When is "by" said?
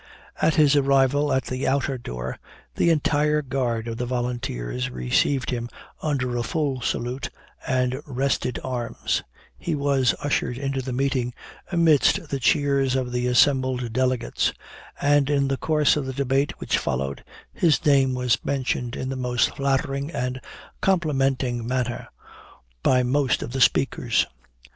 22.81-23.03